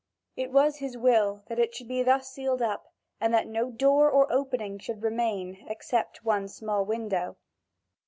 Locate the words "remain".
5.03-5.63